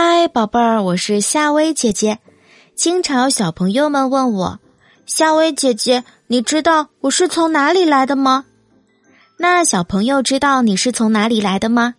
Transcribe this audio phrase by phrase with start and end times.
[0.00, 2.20] 嗨，宝贝儿，我是夏薇姐姐。
[2.76, 4.60] 经常有小朋友们问我，
[5.06, 8.44] 夏薇姐姐，你知道我是从哪里来的吗？
[9.36, 11.96] 那小朋友知道你是从哪里来的吗？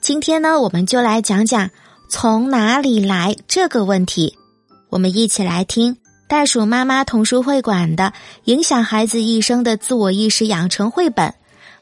[0.00, 1.68] 今天呢，我们就来讲讲
[2.08, 4.38] 从哪里来这个问题。
[4.88, 8.14] 我们一起来听袋鼠妈妈童书会馆的
[8.44, 11.28] 影响孩子一生的自我意识养成绘本《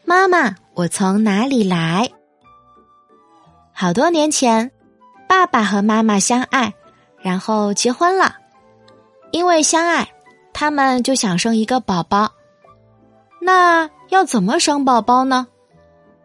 [0.05, 2.11] 妈妈，我从哪里来》。
[3.73, 4.73] 好多年前。
[5.33, 6.75] 爸爸和妈妈相爱，
[7.23, 8.37] 然后结婚了。
[9.31, 10.13] 因为相爱，
[10.53, 12.33] 他们就想生一个宝宝。
[13.41, 15.47] 那要怎么生宝宝呢？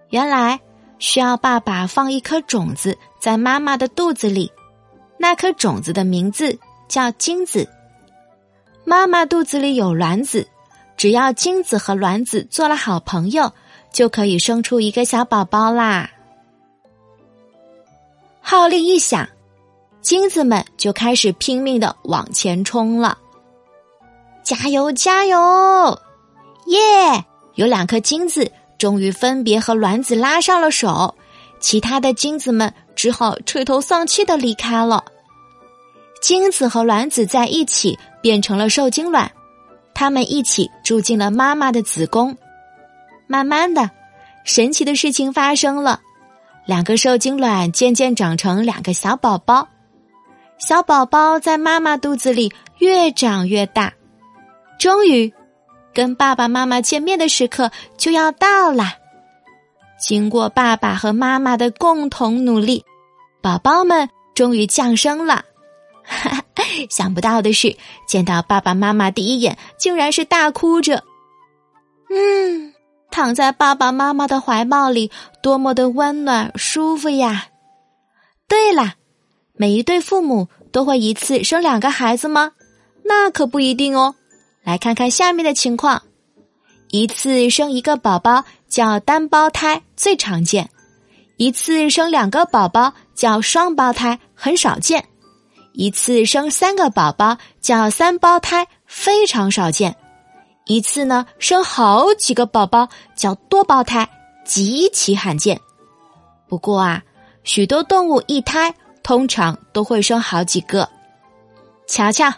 [0.09, 0.59] 原来
[0.99, 4.51] 需要爸爸放一颗种子在妈妈的肚子里，
[5.17, 7.65] 那颗种子的名字叫精子。
[8.84, 10.45] 妈妈肚子里有卵子，
[10.98, 13.53] 只要精子和卵子做了好朋友，
[13.93, 16.09] 就可以生出一个小宝宝啦。
[18.49, 19.27] 号令一响，
[19.99, 23.17] 精子们就开始拼命的往前冲了。
[24.41, 25.99] 加油，加油！
[26.67, 27.26] 耶！
[27.55, 31.13] 有两颗精子终于分别和卵子拉上了手，
[31.59, 35.04] 其他的精子们只好垂头丧气的离开了。
[36.21, 39.29] 精子和卵子在一起变成了受精卵，
[39.93, 42.37] 它们一起住进了妈妈的子宫。
[43.27, 43.91] 慢慢的，
[44.45, 45.99] 神奇的事情发生了。
[46.68, 49.68] 两个受精卵渐渐长成两个小宝宝，
[50.60, 53.93] 小宝宝在妈妈肚子里越长越大，
[54.77, 55.34] 终于，
[55.93, 58.84] 跟爸爸妈妈见面的时刻就要到了。
[59.98, 62.84] 经过爸爸和妈妈的共同努力，
[63.41, 65.45] 宝宝们终于降生了。
[66.03, 66.44] 哈，
[66.90, 67.75] 想不到的是，
[68.07, 71.01] 见到爸爸妈妈第一眼，竟然是大哭着。
[72.09, 72.73] 嗯。
[73.09, 77.47] 躺在爸爸妈妈的怀抱里，多么的温暖舒服呀！
[78.47, 78.94] 对了，
[79.53, 82.52] 每一对父母都会一次生两个孩子吗？
[83.03, 84.16] 那可不一定哦。
[84.63, 86.03] 来看看下面的情况：
[86.90, 90.66] 一次生一个宝宝叫单胞胎，最常见；
[91.38, 95.01] 一次生两个宝宝叫双胞胎，很少见；
[95.73, 99.96] 一次生三个宝宝叫三胞胎，非常少见。
[100.67, 104.07] 一次呢，生好几个宝宝叫多胞胎，
[104.45, 105.59] 极其罕见。
[106.47, 107.01] 不过啊，
[107.44, 110.88] 许多动物一胎通常都会生好几个。
[111.88, 112.31] 瞧瞧，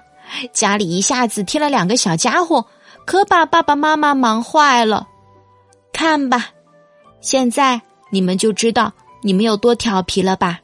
[0.53, 2.65] 家里一下子添了两个小家伙，
[3.05, 5.07] 可把爸爸妈妈忙坏了。
[5.91, 6.49] 看吧，
[7.21, 10.59] 现在你们就知道你们有多调皮了吧？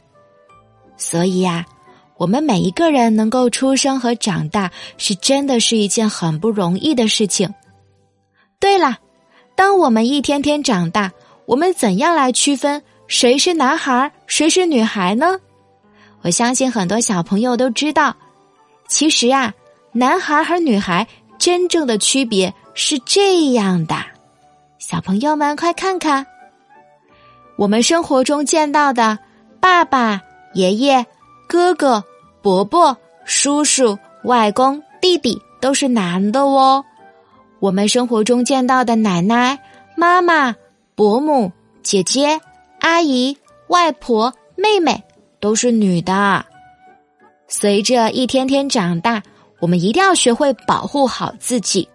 [0.97, 1.66] 所以呀，
[2.18, 7.53] 我们每一个人能够出生和长大，是真的是一件很不容易的事情。
[8.59, 8.98] 对了，
[9.56, 11.12] 当我们一天天长大，
[11.46, 15.38] 我们怎样来区分谁是男孩，谁是女孩呢？
[16.22, 18.16] 我相信很多小朋友都知道，
[18.88, 19.53] 其实啊，
[19.92, 21.06] 男孩和女孩
[21.38, 23.96] 真正的区别是这样的。
[24.80, 26.26] 小朋友们，快看看，
[27.58, 29.20] 我们生活中见到的
[29.59, 30.22] 爸爸、
[30.53, 31.06] 爷爷、
[31.56, 32.04] 哥哥、
[32.42, 36.84] 伯伯、叔叔、外公、弟弟都是男的哦。
[37.62, 39.58] 我们生活中见到的奶奶、
[39.96, 40.54] 妈妈、
[40.96, 42.42] 伯母、姐姐、
[42.82, 45.02] 阿姨、外婆、妹妹
[45.40, 46.46] 都是女的。
[47.48, 49.24] 随着一天天长大，
[49.62, 51.88] 我们一定要学会保护好自己。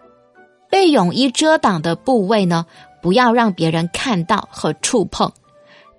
[0.70, 2.64] 被泳衣遮挡的部位呢，
[3.02, 5.30] 不要让别人看到和触碰。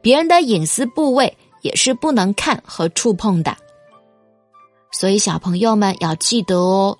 [0.01, 3.55] 别人的隐私部位也是不能看和触碰的。
[4.91, 6.97] 所以，小朋友们要记得哦。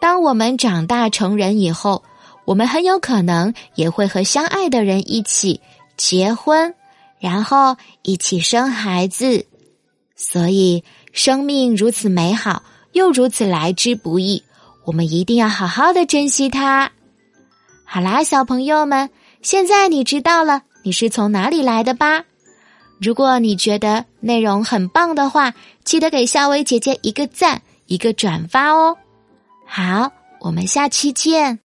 [0.00, 2.02] 当我们长大成人以后，
[2.44, 5.60] 我们很有可能也会和相爱的人一起
[5.96, 6.74] 结婚，
[7.18, 9.46] 然后一起生孩子。
[10.16, 10.82] 所以，
[11.12, 12.62] 生命如此美好，
[12.92, 14.42] 又如此来之不易，
[14.84, 16.90] 我们一定要好好的珍惜它。
[17.84, 19.10] 好啦，小朋友们，
[19.42, 22.24] 现在你知道了你是从哪里来的吧？
[23.00, 28.96] 如果你觉得内容很棒的话，记得给夏薇姐姐一个赞，一个转发哦。
[29.66, 31.58] 好，我们下期见。